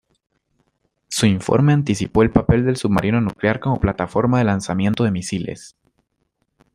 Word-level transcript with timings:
Su 1.09 1.27
informe 1.27 1.73
anticipó 1.73 2.23
el 2.23 2.31
papel 2.31 2.65
del 2.65 2.75
submarino 2.75 3.21
nuclear 3.21 3.59
como 3.59 3.79
plataforma 3.79 4.39
de 4.39 4.45
lanzamiento 4.45 5.03
de 5.03 5.11
misiles. 5.11 5.75